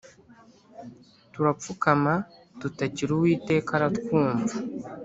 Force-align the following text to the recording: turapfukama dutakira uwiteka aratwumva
turapfukama 1.33 2.13
dutakira 2.59 3.11
uwiteka 3.13 3.69
aratwumva 3.77 4.55